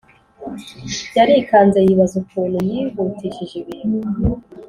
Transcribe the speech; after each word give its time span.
yarikanze 1.17 1.79
yibaza 1.87 2.15
ukuntu 2.23 2.57
yihutishije 2.69 3.55
ibintu 3.63 3.97